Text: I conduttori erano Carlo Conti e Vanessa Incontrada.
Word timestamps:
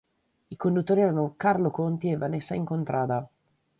I 0.47 0.55
conduttori 0.57 1.01
erano 1.01 1.35
Carlo 1.37 1.69
Conti 1.69 2.09
e 2.09 2.17
Vanessa 2.17 2.55
Incontrada. 2.55 3.29